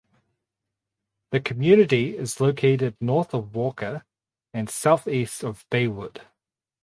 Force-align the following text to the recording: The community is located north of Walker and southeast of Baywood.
The 1.29 1.39
community 1.39 2.17
is 2.17 2.41
located 2.41 2.95
north 2.99 3.35
of 3.35 3.53
Walker 3.53 4.03
and 4.51 4.67
southeast 4.67 5.43
of 5.43 5.63
Baywood. 5.69 6.23